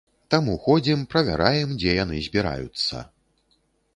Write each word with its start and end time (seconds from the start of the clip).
Таму 0.33 0.53
ходзім, 0.61 1.01
правяраем, 1.11 1.75
дзе 1.83 1.93
яны 2.03 2.21
збіраюцца. 2.27 3.03